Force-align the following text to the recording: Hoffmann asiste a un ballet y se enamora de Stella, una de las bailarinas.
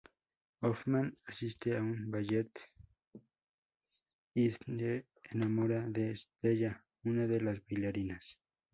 Hoffmann 0.61 1.15
asiste 1.27 1.77
a 1.77 1.79
un 1.83 2.09
ballet 2.09 2.49
y 4.35 4.49
se 4.49 5.05
enamora 5.29 5.85
de 5.87 6.17
Stella, 6.17 6.83
una 7.03 7.27
de 7.27 7.39
las 7.41 7.61
bailarinas. 7.69 8.39